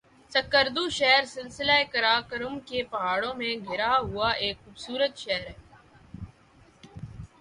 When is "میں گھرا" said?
3.35-3.93